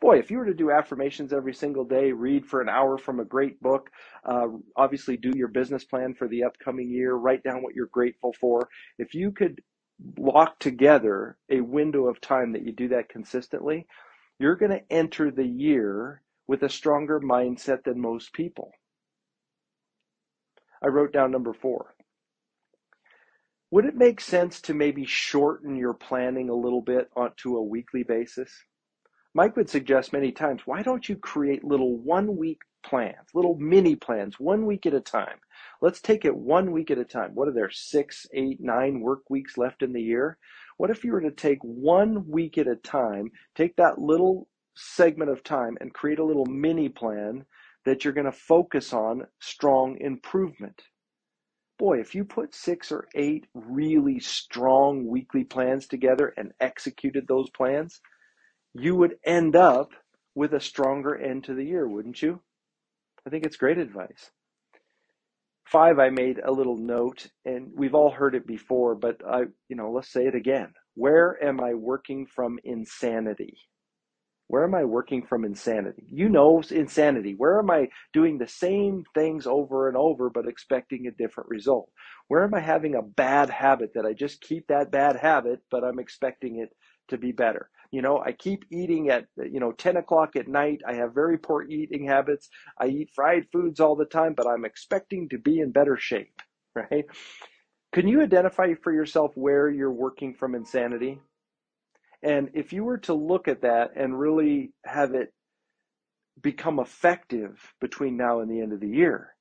Boy, 0.00 0.18
if 0.18 0.30
you 0.30 0.38
were 0.38 0.46
to 0.46 0.54
do 0.54 0.70
affirmations 0.70 1.32
every 1.32 1.54
single 1.54 1.84
day, 1.84 2.12
read 2.12 2.46
for 2.46 2.60
an 2.60 2.68
hour 2.68 2.98
from 2.98 3.20
a 3.20 3.24
great 3.24 3.60
book, 3.62 3.90
uh, 4.26 4.48
obviously 4.76 5.16
do 5.16 5.32
your 5.34 5.48
business 5.48 5.84
plan 5.84 6.14
for 6.14 6.28
the 6.28 6.44
upcoming 6.44 6.90
year, 6.90 7.14
write 7.14 7.42
down 7.42 7.62
what 7.62 7.74
you're 7.74 7.86
grateful 7.86 8.34
for. 8.40 8.68
If 8.98 9.14
you 9.14 9.32
could 9.32 9.60
lock 10.18 10.58
together 10.58 11.38
a 11.50 11.62
window 11.62 12.06
of 12.08 12.20
time 12.20 12.52
that 12.52 12.62
you 12.64 12.72
do 12.72 12.88
that 12.88 13.08
consistently, 13.08 13.86
you're 14.38 14.56
going 14.56 14.72
to 14.72 14.84
enter 14.92 15.30
the 15.30 15.46
year 15.46 16.22
with 16.46 16.62
a 16.62 16.68
stronger 16.68 17.20
mindset 17.20 17.84
than 17.84 18.00
most 18.00 18.34
people. 18.34 18.72
I 20.86 20.88
wrote 20.88 21.12
down 21.12 21.32
number 21.32 21.52
four. 21.52 21.96
Would 23.72 23.86
it 23.86 23.96
make 23.96 24.20
sense 24.20 24.60
to 24.62 24.74
maybe 24.74 25.04
shorten 25.04 25.74
your 25.74 25.94
planning 25.94 26.48
a 26.48 26.54
little 26.54 26.80
bit 26.80 27.10
onto 27.16 27.56
a 27.56 27.64
weekly 27.64 28.04
basis? 28.04 28.52
Mike 29.34 29.56
would 29.56 29.68
suggest 29.68 30.12
many 30.12 30.30
times, 30.30 30.62
why 30.64 30.82
don't 30.82 31.08
you 31.08 31.16
create 31.16 31.64
little 31.64 31.96
one 31.98 32.36
week 32.36 32.60
plans, 32.84 33.26
little 33.34 33.56
mini 33.58 33.96
plans, 33.96 34.38
one 34.38 34.64
week 34.64 34.86
at 34.86 34.94
a 34.94 35.00
time? 35.00 35.40
Let's 35.82 36.00
take 36.00 36.24
it 36.24 36.36
one 36.36 36.70
week 36.70 36.92
at 36.92 36.98
a 36.98 37.04
time. 37.04 37.34
What 37.34 37.48
are 37.48 37.52
there, 37.52 37.70
six, 37.72 38.24
eight, 38.32 38.60
nine 38.60 39.00
work 39.00 39.28
weeks 39.28 39.58
left 39.58 39.82
in 39.82 39.92
the 39.92 40.00
year? 40.00 40.38
What 40.76 40.90
if 40.90 41.02
you 41.02 41.10
were 41.10 41.20
to 41.20 41.32
take 41.32 41.58
one 41.62 42.28
week 42.28 42.58
at 42.58 42.68
a 42.68 42.76
time, 42.76 43.32
take 43.56 43.74
that 43.74 43.98
little 43.98 44.48
segment 44.76 45.32
of 45.32 45.42
time 45.42 45.76
and 45.80 45.92
create 45.92 46.20
a 46.20 46.24
little 46.24 46.46
mini 46.46 46.88
plan 46.88 47.44
that 47.86 48.04
you're 48.04 48.12
going 48.12 48.26
to 48.26 48.32
focus 48.32 48.92
on 48.92 49.22
strong 49.40 49.96
improvement. 50.00 50.82
boy, 51.78 52.00
if 52.00 52.14
you 52.14 52.24
put 52.24 52.54
six 52.54 52.90
or 52.90 53.06
eight 53.14 53.46
really 53.54 54.18
strong 54.18 55.06
weekly 55.06 55.44
plans 55.44 55.86
together 55.86 56.32
and 56.36 56.52
executed 56.60 57.26
those 57.28 57.50
plans, 57.50 58.00
you 58.74 58.96
would 58.96 59.16
end 59.24 59.54
up 59.56 59.90
with 60.34 60.52
a 60.54 60.60
stronger 60.60 61.16
end 61.16 61.44
to 61.44 61.54
the 61.54 61.64
year, 61.64 61.88
wouldn't 61.88 62.20
you? 62.22 62.40
I 63.26 63.30
think 63.30 63.44
it's 63.44 63.56
great 63.56 63.78
advice. 63.78 64.30
Five, 65.64 65.98
I 65.98 66.10
made 66.10 66.38
a 66.44 66.52
little 66.52 66.78
note, 66.78 67.26
and 67.44 67.72
we've 67.74 67.94
all 67.94 68.10
heard 68.10 68.34
it 68.34 68.46
before, 68.46 68.94
but 68.94 69.20
I, 69.28 69.42
you 69.68 69.76
know, 69.76 69.90
let's 69.90 70.12
say 70.12 70.26
it 70.26 70.34
again. 70.34 70.72
Where 70.94 71.42
am 71.44 71.60
I 71.60 71.74
working 71.74 72.26
from 72.26 72.58
insanity? 72.64 73.58
Where 74.48 74.64
am 74.64 74.74
I 74.74 74.84
working 74.84 75.26
from 75.26 75.44
insanity? 75.44 76.04
You 76.08 76.28
know 76.28 76.62
insanity. 76.70 77.34
Where 77.36 77.58
am 77.58 77.70
I 77.70 77.88
doing 78.12 78.38
the 78.38 78.46
same 78.46 79.04
things 79.14 79.46
over 79.46 79.88
and 79.88 79.96
over 79.96 80.30
but 80.30 80.46
expecting 80.48 81.06
a 81.06 81.10
different 81.10 81.48
result? 81.48 81.90
Where 82.28 82.44
am 82.44 82.54
I 82.54 82.60
having 82.60 82.94
a 82.94 83.02
bad 83.02 83.50
habit 83.50 83.92
that 83.94 84.06
I 84.06 84.12
just 84.12 84.40
keep 84.40 84.68
that 84.68 84.90
bad 84.92 85.16
habit 85.16 85.60
but 85.70 85.84
I'm 85.84 85.98
expecting 85.98 86.60
it 86.60 86.70
to 87.08 87.18
be 87.18 87.32
better? 87.32 87.70
You 87.90 88.02
know, 88.02 88.18
I 88.20 88.32
keep 88.32 88.64
eating 88.70 89.10
at, 89.10 89.26
you 89.36 89.60
know, 89.60 89.72
10 89.72 89.96
o'clock 89.96 90.36
at 90.36 90.48
night. 90.48 90.80
I 90.86 90.94
have 90.94 91.14
very 91.14 91.38
poor 91.38 91.62
eating 91.64 92.06
habits. 92.06 92.48
I 92.80 92.86
eat 92.88 93.10
fried 93.14 93.46
foods 93.52 93.80
all 93.80 93.96
the 93.96 94.04
time, 94.04 94.34
but 94.36 94.46
I'm 94.46 94.64
expecting 94.64 95.28
to 95.30 95.38
be 95.38 95.60
in 95.60 95.72
better 95.72 95.96
shape, 95.96 96.42
right? 96.74 97.04
Can 97.92 98.08
you 98.08 98.22
identify 98.22 98.74
for 98.82 98.92
yourself 98.92 99.32
where 99.34 99.70
you're 99.70 99.92
working 99.92 100.34
from 100.34 100.54
insanity? 100.54 101.20
And 102.22 102.50
if 102.54 102.72
you 102.72 102.84
were 102.84 102.98
to 102.98 103.14
look 103.14 103.48
at 103.48 103.62
that 103.62 103.92
and 103.96 104.18
really 104.18 104.72
have 104.84 105.14
it 105.14 105.32
become 106.42 106.80
effective 106.80 107.74
between 107.80 108.16
now 108.16 108.40
and 108.40 108.50
the 108.50 108.60
end 108.60 108.72
of 108.72 108.80
the 108.80 108.88
year, 108.88 109.34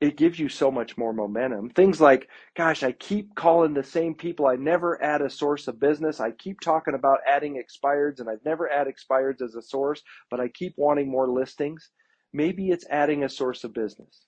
it 0.00 0.16
gives 0.16 0.38
you 0.38 0.48
so 0.48 0.70
much 0.70 0.96
more 0.96 1.12
momentum. 1.12 1.68
Things 1.70 2.00
like, 2.00 2.28
gosh, 2.56 2.82
I 2.82 2.92
keep 2.92 3.34
calling 3.34 3.74
the 3.74 3.84
same 3.84 4.14
people. 4.14 4.46
I 4.46 4.56
never 4.56 5.02
add 5.02 5.20
a 5.20 5.28
source 5.28 5.68
of 5.68 5.78
business. 5.78 6.20
I 6.20 6.30
keep 6.30 6.60
talking 6.60 6.94
about 6.94 7.18
adding 7.28 7.62
expireds 7.62 8.20
and 8.20 8.28
I've 8.28 8.44
never 8.44 8.70
add 8.70 8.86
expireds 8.86 9.42
as 9.42 9.56
a 9.56 9.62
source, 9.62 10.02
but 10.30 10.40
I 10.40 10.48
keep 10.48 10.72
wanting 10.76 11.10
more 11.10 11.28
listings. 11.28 11.90
Maybe 12.32 12.70
it's 12.70 12.86
adding 12.88 13.24
a 13.24 13.28
source 13.28 13.62
of 13.62 13.74
business. 13.74 14.24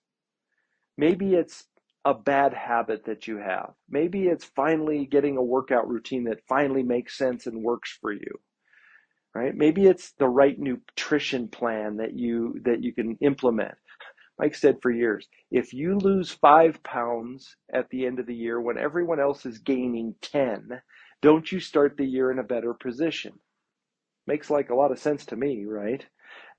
Maybe 0.98 1.34
it's 1.34 1.64
a 2.04 2.14
bad 2.14 2.54
habit 2.54 3.04
that 3.06 3.28
you 3.28 3.38
have. 3.38 3.72
Maybe 3.88 4.24
it's 4.28 4.44
finally 4.44 5.06
getting 5.06 5.36
a 5.36 5.42
workout 5.42 5.88
routine 5.88 6.24
that 6.24 6.46
finally 6.48 6.82
makes 6.82 7.16
sense 7.18 7.46
and 7.46 7.62
works 7.62 7.96
for 8.00 8.12
you. 8.12 8.40
Right? 9.34 9.54
Maybe 9.54 9.86
it's 9.86 10.12
the 10.18 10.28
right 10.28 10.58
nutrition 10.58 11.48
plan 11.48 11.98
that 11.98 12.14
you 12.14 12.60
that 12.64 12.82
you 12.82 12.94
can 12.94 13.16
implement. 13.22 13.74
Mike 14.38 14.54
said 14.54 14.78
for 14.82 14.90
years, 14.90 15.28
if 15.50 15.72
you 15.72 15.96
lose 15.96 16.30
5 16.32 16.82
pounds 16.82 17.56
at 17.74 17.88
the 17.90 18.06
end 18.06 18.20
of 18.20 18.26
the 18.26 18.34
year 18.34 18.60
when 18.60 18.78
everyone 18.78 19.20
else 19.20 19.46
is 19.46 19.58
gaining 19.58 20.14
10, 20.22 20.82
don't 21.22 21.52
you 21.52 21.60
start 21.60 21.96
the 21.96 22.06
year 22.06 22.30
in 22.32 22.38
a 22.40 22.44
better 22.44 22.74
position? 22.74 23.34
Makes 24.26 24.50
like 24.50 24.70
a 24.70 24.74
lot 24.76 24.92
of 24.92 24.98
sense 25.00 25.26
to 25.26 25.36
me, 25.36 25.64
right? 25.66 26.06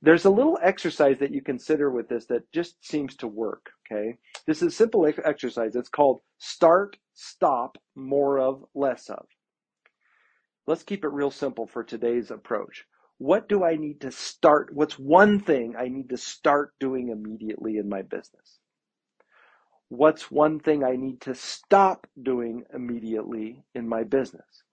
There's 0.03 0.25
a 0.25 0.29
little 0.29 0.59
exercise 0.61 1.17
that 1.19 1.31
you 1.31 1.41
consider 1.41 1.89
with 1.89 2.09
this 2.09 2.25
that 2.25 2.51
just 2.51 2.75
seems 2.85 3.15
to 3.17 3.27
work, 3.27 3.69
okay? 3.89 4.17
This 4.45 4.61
is 4.61 4.73
a 4.73 4.75
simple 4.75 5.07
exercise. 5.23 5.77
It's 5.77 5.87
called 5.87 6.19
start, 6.39 6.97
stop, 7.13 7.77
more 7.95 8.37
of, 8.37 8.65
less 8.75 9.09
of. 9.09 9.25
Let's 10.67 10.83
keep 10.83 11.05
it 11.05 11.13
real 11.13 11.31
simple 11.31 11.67
for 11.67 11.85
today's 11.85 12.31
approach. 12.31 12.83
What 13.17 13.47
do 13.47 13.63
I 13.63 13.77
need 13.77 14.01
to 14.01 14.11
start? 14.11 14.73
What's 14.73 14.99
one 14.99 15.39
thing 15.39 15.75
I 15.77 15.87
need 15.87 16.09
to 16.09 16.17
start 16.17 16.73
doing 16.81 17.07
immediately 17.07 17.77
in 17.77 17.87
my 17.87 18.01
business? 18.01 18.59
What's 19.87 20.29
one 20.29 20.59
thing 20.59 20.83
I 20.83 20.97
need 20.97 21.21
to 21.21 21.33
stop 21.33 22.07
doing 22.21 22.65
immediately 22.73 23.63
in 23.73 23.87
my 23.87 24.03
business? 24.03 24.63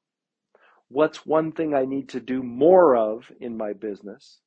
What's 0.89 1.25
one 1.25 1.53
thing 1.53 1.73
I 1.73 1.85
need 1.85 2.09
to 2.09 2.21
do 2.21 2.43
more 2.43 2.97
of 2.97 3.31
in 3.41 3.57
my 3.57 3.75
business? 3.75 4.41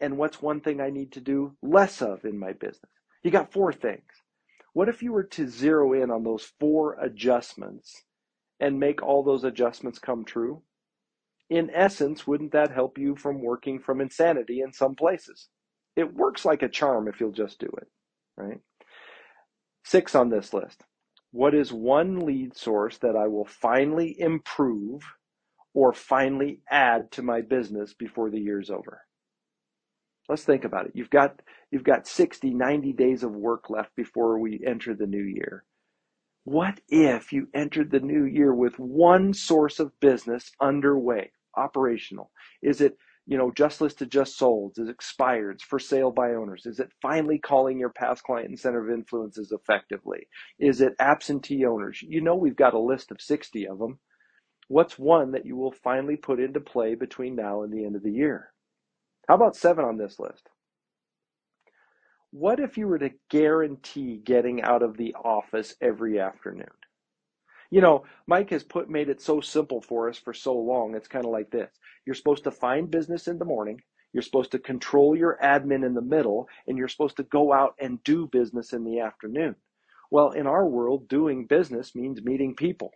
And 0.00 0.18
what's 0.18 0.42
one 0.42 0.60
thing 0.60 0.80
I 0.80 0.90
need 0.90 1.12
to 1.12 1.20
do 1.20 1.56
less 1.62 2.02
of 2.02 2.24
in 2.24 2.38
my 2.38 2.52
business? 2.52 2.90
You 3.22 3.30
got 3.30 3.52
four 3.52 3.72
things. 3.72 4.04
What 4.74 4.88
if 4.88 5.02
you 5.02 5.12
were 5.12 5.24
to 5.24 5.48
zero 5.48 5.92
in 5.92 6.10
on 6.10 6.24
those 6.24 6.52
four 6.60 6.96
adjustments 7.00 8.04
and 8.60 8.78
make 8.78 9.02
all 9.02 9.22
those 9.24 9.44
adjustments 9.44 9.98
come 9.98 10.24
true? 10.24 10.62
In 11.50 11.70
essence, 11.74 12.26
wouldn't 12.26 12.52
that 12.52 12.72
help 12.72 12.98
you 12.98 13.16
from 13.16 13.42
working 13.42 13.80
from 13.80 14.00
insanity 14.00 14.60
in 14.60 14.72
some 14.72 14.94
places? 14.94 15.48
It 15.96 16.14
works 16.14 16.44
like 16.44 16.62
a 16.62 16.68
charm 16.68 17.08
if 17.08 17.20
you'll 17.20 17.32
just 17.32 17.58
do 17.58 17.70
it, 17.78 17.88
right? 18.36 18.60
Six 19.84 20.14
on 20.14 20.30
this 20.30 20.52
list. 20.52 20.82
What 21.32 21.54
is 21.54 21.72
one 21.72 22.20
lead 22.26 22.56
source 22.56 22.98
that 22.98 23.16
I 23.16 23.28
will 23.28 23.46
finally 23.46 24.18
improve 24.20 25.02
or 25.74 25.92
finally 25.92 26.60
add 26.70 27.10
to 27.12 27.22
my 27.22 27.40
business 27.42 27.94
before 27.94 28.30
the 28.30 28.40
year's 28.40 28.70
over? 28.70 29.02
Let's 30.28 30.44
think 30.44 30.64
about 30.64 30.86
it. 30.86 30.92
You've 30.94 31.10
got 31.10 31.40
you've 31.70 31.84
got 31.84 32.06
60, 32.06 32.52
90 32.52 32.92
days 32.92 33.22
of 33.22 33.32
work 33.32 33.70
left 33.70 33.94
before 33.96 34.38
we 34.38 34.60
enter 34.66 34.94
the 34.94 35.06
new 35.06 35.22
year. 35.22 35.64
What 36.44 36.80
if 36.88 37.32
you 37.32 37.48
entered 37.54 37.90
the 37.90 38.00
new 38.00 38.24
year 38.24 38.54
with 38.54 38.78
one 38.78 39.34
source 39.34 39.78
of 39.80 39.98
business 40.00 40.50
underway, 40.60 41.32
operational? 41.56 42.30
Is 42.62 42.80
it, 42.80 42.96
you 43.26 43.36
know, 43.36 43.52
just 43.54 43.80
listed, 43.82 44.10
just 44.10 44.38
sold? 44.38 44.72
Is 44.78 44.88
it 44.88 44.90
expired, 44.90 45.60
for 45.62 45.78
sale 45.78 46.10
by 46.10 46.32
owners? 46.34 46.64
Is 46.64 46.80
it 46.80 46.90
finally 47.02 47.38
calling 47.38 47.78
your 47.78 47.90
past 47.90 48.22
client 48.22 48.48
and 48.48 48.58
center 48.58 48.82
of 48.82 48.94
influences 48.94 49.52
effectively? 49.52 50.26
Is 50.58 50.80
it 50.80 50.94
absentee 50.98 51.66
owners? 51.66 52.00
You 52.02 52.22
know, 52.22 52.34
we've 52.34 52.56
got 52.56 52.74
a 52.74 52.78
list 52.78 53.10
of 53.10 53.20
60 53.20 53.66
of 53.68 53.78
them. 53.78 53.98
What's 54.68 54.98
one 54.98 55.32
that 55.32 55.46
you 55.46 55.56
will 55.56 55.72
finally 55.72 56.16
put 56.16 56.40
into 56.40 56.60
play 56.60 56.94
between 56.94 57.36
now 57.36 57.62
and 57.62 57.72
the 57.72 57.84
end 57.84 57.96
of 57.96 58.02
the 58.02 58.12
year? 58.12 58.52
How 59.28 59.34
about 59.34 59.56
seven 59.56 59.84
on 59.84 59.98
this 59.98 60.18
list? 60.18 60.48
What 62.30 62.60
if 62.60 62.78
you 62.78 62.88
were 62.88 62.98
to 62.98 63.12
guarantee 63.30 64.20
getting 64.24 64.62
out 64.62 64.82
of 64.82 64.96
the 64.96 65.14
office 65.14 65.74
every 65.80 66.20
afternoon? 66.20 66.68
You 67.70 67.82
know, 67.82 68.04
Mike 68.26 68.50
has 68.50 68.64
put 68.64 68.90
made 68.90 69.10
it 69.10 69.20
so 69.20 69.40
simple 69.40 69.82
for 69.82 70.08
us 70.08 70.18
for 70.18 70.34
so 70.34 70.54
long. 70.54 70.94
It's 70.94 71.08
kind 71.08 71.26
of 71.26 71.30
like 71.30 71.50
this. 71.50 71.70
You're 72.06 72.14
supposed 72.14 72.44
to 72.44 72.50
find 72.50 72.90
business 72.90 73.28
in 73.28 73.38
the 73.38 73.44
morning, 73.44 73.80
you're 74.14 74.22
supposed 74.22 74.52
to 74.52 74.58
control 74.58 75.16
your 75.16 75.38
admin 75.42 75.84
in 75.84 75.94
the 75.94 76.02
middle, 76.02 76.48
and 76.66 76.78
you're 76.78 76.88
supposed 76.88 77.18
to 77.18 77.24
go 77.24 77.52
out 77.52 77.74
and 77.80 78.02
do 78.04 78.26
business 78.26 78.72
in 78.72 78.84
the 78.84 79.00
afternoon. 79.00 79.54
Well, 80.10 80.30
in 80.30 80.46
our 80.46 80.66
world, 80.66 81.08
doing 81.08 81.46
business 81.46 81.94
means 81.94 82.22
meeting 82.22 82.54
people. 82.56 82.92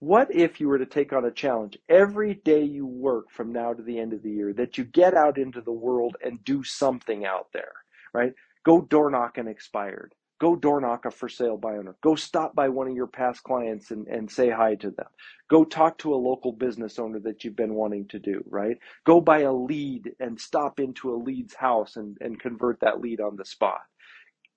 What 0.00 0.34
if 0.34 0.60
you 0.60 0.68
were 0.68 0.78
to 0.78 0.86
take 0.86 1.12
on 1.12 1.24
a 1.24 1.30
challenge 1.30 1.78
every 1.88 2.34
day 2.34 2.64
you 2.64 2.86
work 2.86 3.30
from 3.30 3.52
now 3.52 3.74
to 3.74 3.82
the 3.82 3.98
end 3.98 4.12
of 4.12 4.22
the 4.22 4.30
year 4.30 4.52
that 4.54 4.78
you 4.78 4.84
get 4.84 5.14
out 5.14 5.38
into 5.38 5.62
the 5.62 5.72
world 5.72 6.16
and 6.24 6.44
do 6.44 6.64
something 6.64 7.24
out 7.26 7.48
there, 7.52 7.72
right? 8.14 8.34
Go 8.64 8.82
door 8.82 9.10
knock 9.10 9.38
an 9.38 9.48
expired. 9.48 10.14
Go 10.40 10.56
door 10.56 10.82
knock 10.82 11.06
a 11.06 11.10
for 11.10 11.30
sale 11.30 11.56
by 11.56 11.76
owner. 11.78 11.96
Go 12.02 12.14
stop 12.14 12.54
by 12.54 12.68
one 12.68 12.88
of 12.88 12.94
your 12.94 13.06
past 13.06 13.42
clients 13.42 13.90
and, 13.90 14.06
and 14.08 14.30
say 14.30 14.50
hi 14.50 14.74
to 14.76 14.90
them. 14.90 15.06
Go 15.50 15.64
talk 15.64 15.98
to 15.98 16.14
a 16.14 16.16
local 16.16 16.52
business 16.52 16.98
owner 16.98 17.20
that 17.20 17.44
you've 17.44 17.56
been 17.56 17.74
wanting 17.74 18.06
to 18.08 18.18
do, 18.18 18.44
right? 18.48 18.78
Go 19.06 19.20
buy 19.20 19.40
a 19.40 19.52
lead 19.52 20.12
and 20.20 20.40
stop 20.40 20.80
into 20.80 21.14
a 21.14 21.16
lead's 21.16 21.54
house 21.54 21.96
and, 21.96 22.18
and 22.20 22.40
convert 22.40 22.80
that 22.80 23.00
lead 23.00 23.20
on 23.20 23.36
the 23.36 23.46
spot 23.46 23.80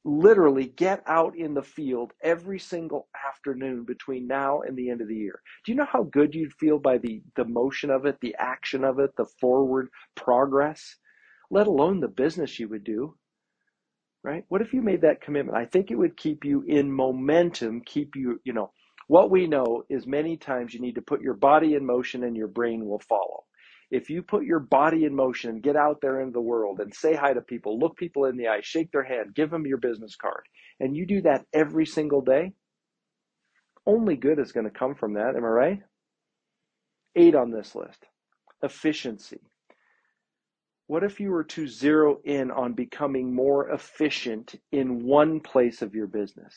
literally 0.06 0.66
get 0.66 1.02
out 1.08 1.38
in 1.38 1.54
the 1.54 1.64
field 1.64 2.12
every 2.22 2.60
single 2.60 3.08
afternoon 3.28 3.84
between 3.86 4.28
now 4.28 4.62
and 4.62 4.76
the 4.78 4.90
end 4.90 5.02
of 5.02 5.08
the 5.08 5.16
year. 5.16 5.42
Do 5.66 5.72
you 5.72 5.78
know 5.78 5.88
how 5.90 6.04
good 6.04 6.36
you'd 6.36 6.54
feel 6.54 6.78
by 6.78 6.98
the, 6.98 7.22
the 7.36 7.46
motion 7.46 7.90
of 7.90 8.06
it, 8.06 8.18
the 8.22 8.36
action 8.38 8.84
of 8.84 9.00
it, 9.00 9.16
the 9.16 9.26
forward 9.40 9.90
progress, 10.16 10.98
let 11.50 11.68
alone 11.68 12.00
the 12.00 12.08
business 12.08 12.60
you 12.60 12.68
would 12.70 12.84
do? 12.84 13.16
Right? 14.24 14.46
What 14.50 14.62
if 14.62 14.74
you 14.74 14.82
made 14.82 15.02
that 15.02 15.22
commitment? 15.22 15.58
I 15.58 15.66
think 15.66 15.92
it 15.92 15.98
would 15.98 16.18
keep 16.18 16.46
you 16.46 16.64
in 16.68 16.92
momentum, 16.92 17.82
keep 17.86 18.16
you, 18.16 18.40
you 18.44 18.54
know, 18.54 18.72
what 19.08 19.30
we 19.30 19.48
know 19.48 19.84
is 19.90 20.08
many 20.08 20.38
times 20.38 20.74
you 20.74 20.80
need 20.80 20.96
to 20.96 21.02
put 21.02 21.22
your 21.22 21.34
body 21.34 21.76
in 21.76 21.86
motion 21.86 22.24
and 22.24 22.38
your 22.38 22.48
brain 22.48 22.86
will 22.86 23.02
follow 23.02 23.44
if 23.94 24.10
you 24.10 24.24
put 24.24 24.44
your 24.44 24.60
body 24.60 25.06
in 25.06 25.16
motion, 25.16 25.52
and 25.52 25.62
get 25.62 25.76
out 25.76 26.00
there 26.02 26.20
into 26.20 26.34
the 26.34 26.42
world 26.42 26.80
and 26.80 26.92
say 26.94 27.14
hi 27.14 27.32
to 27.32 27.42
people, 27.42 27.78
look 27.78 27.96
people 27.96 28.26
in 28.26 28.36
the 28.36 28.48
eye, 28.48 28.60
shake 28.64 28.92
their 28.92 29.04
hand, 29.04 29.36
give 29.36 29.52
them 29.52 29.68
your 29.68 29.78
business 29.78 30.16
card, 30.16 30.44
and 30.80 30.98
you 30.98 31.06
do 31.06 31.22
that 31.22 31.46
every 31.54 31.86
single 31.86 32.22
day, 32.22 32.54
only 33.86 34.16
good 34.16 34.40
is 34.40 34.52
going 34.52 34.66
to 34.66 34.80
come 34.80 34.96
from 34.96 35.14
that. 35.14 35.36
Am 35.36 35.46
I 35.46 35.48
right? 35.48 35.80
Eight 37.16 37.36
on 37.36 37.52
this 37.52 37.76
list 37.76 38.06
efficiency. 38.64 39.42
What 40.88 41.04
if 41.04 41.20
you 41.20 41.30
were 41.30 41.44
to 41.44 41.68
zero 41.68 42.18
in 42.24 42.50
on 42.50 42.74
becoming 42.74 43.36
more 43.36 43.70
efficient 43.70 44.56
in 44.72 45.06
one 45.06 45.40
place 45.40 45.84
of 45.84 45.94
your 45.94 46.08
business? 46.08 46.56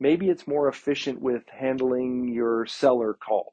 Maybe 0.00 0.28
it's 0.28 0.48
more 0.48 0.68
efficient 0.68 1.20
with 1.20 1.44
handling 1.48 2.32
your 2.32 2.66
seller 2.66 3.14
calls 3.14 3.52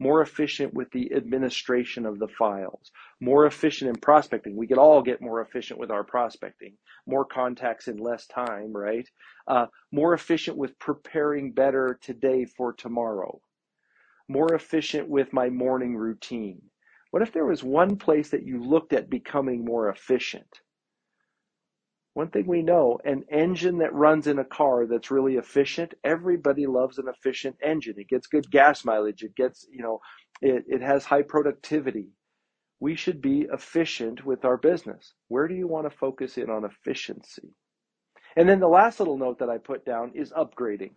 more 0.00 0.22
efficient 0.22 0.74
with 0.74 0.90
the 0.90 1.12
administration 1.14 2.06
of 2.06 2.18
the 2.18 2.28
files, 2.28 2.90
more 3.20 3.46
efficient 3.46 3.88
in 3.88 3.96
prospecting. 3.96 4.56
We 4.56 4.66
could 4.66 4.78
all 4.78 5.02
get 5.02 5.22
more 5.22 5.40
efficient 5.40 5.78
with 5.80 5.90
our 5.90 6.04
prospecting, 6.04 6.74
more 7.06 7.24
contacts 7.24 7.88
in 7.88 7.98
less 7.98 8.26
time, 8.26 8.72
right? 8.72 9.08
Uh, 9.46 9.66
more 9.92 10.14
efficient 10.14 10.56
with 10.56 10.78
preparing 10.78 11.52
better 11.52 11.98
today 12.02 12.44
for 12.44 12.72
tomorrow, 12.72 13.40
more 14.28 14.54
efficient 14.54 15.08
with 15.08 15.32
my 15.32 15.48
morning 15.50 15.96
routine. 15.96 16.62
What 17.10 17.22
if 17.22 17.32
there 17.32 17.46
was 17.46 17.62
one 17.62 17.96
place 17.96 18.30
that 18.30 18.44
you 18.44 18.62
looked 18.62 18.92
at 18.92 19.10
becoming 19.10 19.64
more 19.64 19.88
efficient? 19.88 20.60
One 22.14 22.30
thing 22.30 22.46
we 22.46 22.62
know, 22.62 22.98
an 23.04 23.24
engine 23.30 23.78
that 23.78 23.92
runs 23.92 24.28
in 24.28 24.38
a 24.38 24.44
car 24.44 24.86
that's 24.86 25.10
really 25.10 25.34
efficient, 25.34 25.94
everybody 26.04 26.66
loves 26.66 26.98
an 26.98 27.06
efficient 27.08 27.56
engine. 27.62 27.94
It 27.98 28.08
gets 28.08 28.28
good 28.28 28.48
gas 28.50 28.84
mileage. 28.84 29.24
It 29.24 29.34
gets, 29.34 29.66
you 29.70 29.82
know, 29.82 30.00
it, 30.40 30.64
it 30.68 30.80
has 30.80 31.04
high 31.04 31.22
productivity. 31.22 32.10
We 32.80 32.94
should 32.94 33.20
be 33.20 33.48
efficient 33.52 34.24
with 34.24 34.44
our 34.44 34.56
business. 34.56 35.14
Where 35.28 35.48
do 35.48 35.54
you 35.54 35.66
want 35.66 35.90
to 35.90 35.96
focus 35.96 36.38
in 36.38 36.50
on 36.50 36.64
efficiency? 36.64 37.54
And 38.36 38.48
then 38.48 38.60
the 38.60 38.68
last 38.68 39.00
little 39.00 39.18
note 39.18 39.40
that 39.40 39.50
I 39.50 39.58
put 39.58 39.84
down 39.84 40.12
is 40.14 40.32
upgrading. 40.32 40.92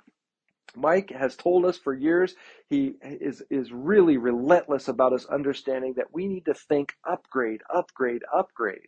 Mike 0.75 1.11
has 1.11 1.35
told 1.35 1.65
us 1.65 1.77
for 1.77 1.93
years, 1.93 2.35
he 2.69 2.93
is, 3.01 3.41
is 3.49 3.71
really 3.71 4.17
relentless 4.17 4.87
about 4.87 5.13
us 5.13 5.25
understanding 5.25 5.93
that 5.97 6.13
we 6.13 6.27
need 6.27 6.45
to 6.45 6.53
think 6.53 6.93
upgrade, 7.09 7.61
upgrade, 7.73 8.23
upgrade. 8.35 8.87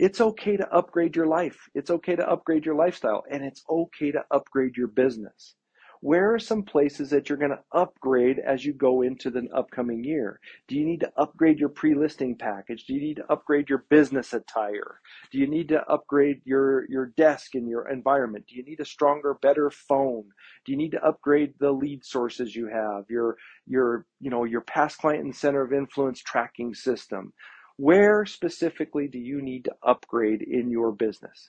It's 0.00 0.22
okay 0.22 0.56
to 0.56 0.66
upgrade 0.74 1.14
your 1.14 1.26
life. 1.26 1.68
It's 1.74 1.90
okay 1.90 2.16
to 2.16 2.26
upgrade 2.26 2.64
your 2.64 2.74
lifestyle 2.74 3.22
and 3.30 3.44
it's 3.44 3.62
okay 3.68 4.10
to 4.12 4.24
upgrade 4.30 4.74
your 4.74 4.86
business. 4.86 5.56
Where 6.00 6.32
are 6.32 6.38
some 6.38 6.62
places 6.62 7.10
that 7.10 7.28
you're 7.28 7.36
going 7.36 7.50
to 7.50 7.62
upgrade 7.72 8.38
as 8.38 8.64
you 8.64 8.72
go 8.72 9.02
into 9.02 9.28
the 9.28 9.46
upcoming 9.54 10.02
year? 10.02 10.40
Do 10.68 10.76
you 10.76 10.86
need 10.86 11.00
to 11.00 11.12
upgrade 11.18 11.58
your 11.58 11.68
pre-listing 11.68 12.38
package? 12.38 12.86
Do 12.86 12.94
you 12.94 13.02
need 13.02 13.16
to 13.16 13.30
upgrade 13.30 13.68
your 13.68 13.84
business 13.90 14.32
attire? 14.32 15.00
Do 15.30 15.36
you 15.36 15.46
need 15.46 15.68
to 15.68 15.86
upgrade 15.86 16.40
your, 16.46 16.88
your 16.88 17.12
desk 17.18 17.54
and 17.54 17.68
your 17.68 17.86
environment? 17.90 18.46
Do 18.48 18.56
you 18.56 18.64
need 18.64 18.80
a 18.80 18.86
stronger, 18.86 19.34
better 19.42 19.70
phone? 19.70 20.24
Do 20.64 20.72
you 20.72 20.78
need 20.78 20.92
to 20.92 21.04
upgrade 21.04 21.52
the 21.60 21.72
lead 21.72 22.06
sources 22.06 22.56
you 22.56 22.68
have? 22.68 23.04
Your, 23.10 23.36
your, 23.66 24.06
you 24.18 24.30
know, 24.30 24.44
your 24.44 24.62
past 24.62 24.96
client 24.96 25.24
and 25.24 25.36
center 25.36 25.60
of 25.60 25.74
influence 25.74 26.22
tracking 26.22 26.72
system? 26.72 27.34
Where 27.80 28.26
specifically 28.26 29.08
do 29.08 29.18
you 29.18 29.40
need 29.40 29.64
to 29.64 29.74
upgrade 29.82 30.42
in 30.42 30.70
your 30.70 30.92
business? 30.92 31.48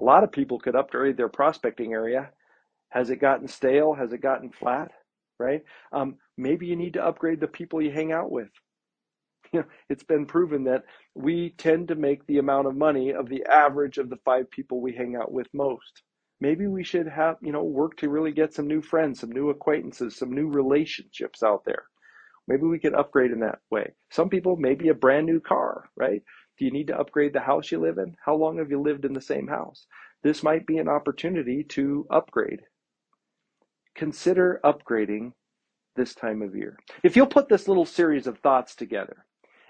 A 0.00 0.04
lot 0.04 0.24
of 0.24 0.32
people 0.32 0.58
could 0.58 0.74
upgrade 0.74 1.18
their 1.18 1.28
prospecting 1.28 1.92
area. 1.92 2.30
Has 2.88 3.10
it 3.10 3.16
gotten 3.20 3.46
stale? 3.46 3.92
Has 3.92 4.14
it 4.14 4.22
gotten 4.22 4.50
flat? 4.50 4.92
Right? 5.38 5.62
Um, 5.92 6.16
maybe 6.38 6.66
you 6.66 6.74
need 6.74 6.94
to 6.94 7.04
upgrade 7.04 7.40
the 7.40 7.48
people 7.48 7.82
you 7.82 7.90
hang 7.92 8.12
out 8.12 8.30
with. 8.30 8.48
You 9.52 9.60
know, 9.60 9.66
it's 9.90 10.04
been 10.04 10.26
proven 10.26 10.64
that 10.64 10.84
we 11.14 11.54
tend 11.58 11.88
to 11.88 11.96
make 11.96 12.26
the 12.26 12.38
amount 12.38 12.68
of 12.68 12.76
money 12.76 13.12
of 13.12 13.28
the 13.28 13.44
average 13.46 13.98
of 13.98 14.10
the 14.10 14.18
five 14.24 14.50
people 14.50 14.80
we 14.80 14.94
hang 14.94 15.16
out 15.16 15.32
with 15.32 15.48
most. 15.54 16.02
Maybe 16.40 16.66
we 16.68 16.84
should 16.84 17.08
have, 17.08 17.36
you 17.42 17.52
know, 17.52 17.64
work 17.64 17.96
to 17.98 18.08
really 18.10 18.32
get 18.32 18.54
some 18.54 18.68
new 18.68 18.82
friends, 18.82 19.20
some 19.20 19.32
new 19.32 19.50
acquaintances, 19.50 20.16
some 20.16 20.32
new 20.32 20.48
relationships 20.48 21.42
out 21.42 21.64
there. 21.66 21.84
Maybe 22.50 22.64
we 22.64 22.80
could 22.80 22.94
upgrade 22.94 23.30
in 23.30 23.38
that 23.40 23.60
way. 23.70 23.92
Some 24.10 24.28
people, 24.28 24.56
maybe 24.56 24.88
a 24.88 24.94
brand 24.94 25.24
new 25.24 25.38
car, 25.38 25.88
right? 25.96 26.20
Do 26.58 26.64
you 26.64 26.72
need 26.72 26.88
to 26.88 26.98
upgrade 26.98 27.32
the 27.32 27.38
house 27.38 27.70
you 27.70 27.78
live 27.78 27.98
in? 27.98 28.16
How 28.26 28.34
long 28.34 28.58
have 28.58 28.70
you 28.70 28.82
lived 28.82 29.04
in 29.04 29.12
the 29.12 29.20
same 29.20 29.46
house? 29.46 29.86
This 30.24 30.42
might 30.42 30.66
be 30.66 30.78
an 30.78 30.88
opportunity 30.88 31.62
to 31.68 32.08
upgrade. 32.10 32.62
Consider 33.94 34.60
upgrading 34.64 35.30
this 35.94 36.12
time 36.12 36.42
of 36.42 36.56
year. 36.56 36.76
If 37.04 37.14
you'll 37.14 37.28
put 37.28 37.48
this 37.48 37.68
little 37.68 37.86
series 37.86 38.26
of 38.26 38.40
thoughts 38.40 38.74
together, 38.74 39.24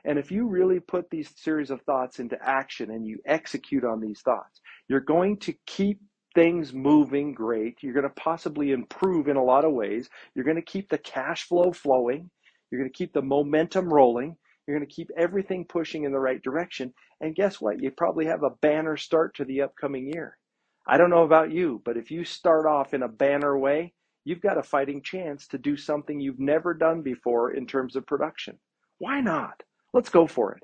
and 0.07 0.19
if 0.19 0.33
you 0.33 0.47
really 0.47 0.81
put 0.81 1.11
these 1.11 1.31
series 1.37 1.71
of 1.71 1.83
thoughts 1.83 2.19
into 2.19 2.39
action 2.43 2.91
and 2.93 3.07
you 3.07 3.19
execute 3.27 3.85
on 3.85 4.01
these 4.01 4.23
thoughts, 4.23 4.63
you're 4.89 5.01
going 5.01 5.37
to 5.41 5.53
keep 5.67 6.01
things 6.35 6.73
moving 6.73 7.35
great. 7.35 7.77
You're 7.83 7.93
going 7.93 8.09
to 8.09 8.15
possibly 8.15 8.71
improve 8.71 9.29
in 9.29 9.37
a 9.37 9.45
lot 9.45 9.67
of 9.67 9.73
ways. 9.73 10.09
You're 10.35 10.47
going 10.47 10.57
to 10.57 10.63
keep 10.63 10.89
the 10.89 10.97
cash 10.97 11.47
flow 11.47 11.73
flowing. 11.73 12.31
You're 12.71 12.81
going 12.81 12.91
to 12.91 12.97
keep 12.97 13.13
the 13.13 13.23
momentum 13.23 13.93
rolling. 13.93 14.37
You're 14.67 14.77
going 14.77 14.89
to 14.89 14.95
keep 14.95 15.11
everything 15.17 15.65
pushing 15.65 16.05
in 16.05 16.13
the 16.13 16.21
right 16.21 16.41
direction. 16.43 16.93
And 17.21 17.35
guess 17.35 17.61
what? 17.61 17.83
You 17.83 17.91
probably 17.91 18.27
have 18.27 18.43
a 18.43 18.51
banner 18.63 18.97
start 18.97 19.35
to 19.37 19.45
the 19.45 19.63
upcoming 19.63 20.07
year. 20.13 20.39
I 20.87 20.97
don't 20.97 21.11
know 21.11 21.25
about 21.25 21.53
you, 21.53 21.83
but 21.85 21.97
if 21.97 22.11
you 22.11 22.25
start 22.25 22.67
off 22.67 22.95
in 22.95 23.03
a 23.03 23.09
banner 23.09 23.59
way, 23.59 23.93
you've 24.25 24.41
got 24.41 24.59
a 24.59 24.63
fighting 24.63 25.03
chance 25.03 25.47
to 25.49 25.59
do 25.59 25.77
something 25.77 26.21
you've 26.21 26.41
never 26.41 26.75
done 26.75 27.03
before 27.03 27.53
in 27.53 27.67
terms 27.67 27.97
of 27.97 28.07
production. 28.07 28.59
Why 28.99 29.21
not? 29.21 29.63
Let's 29.93 30.09
go 30.09 30.27
for 30.27 30.53
it. 30.53 30.63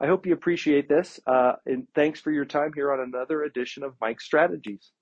I 0.00 0.06
hope 0.06 0.26
you 0.26 0.32
appreciate 0.32 0.88
this. 0.88 1.20
Uh, 1.26 1.52
and 1.66 1.86
thanks 1.94 2.20
for 2.20 2.30
your 2.30 2.44
time 2.44 2.72
here 2.74 2.92
on 2.92 3.00
another 3.00 3.42
edition 3.42 3.82
of 3.82 3.94
Mike's 4.00 4.24
Strategies. 4.24 4.92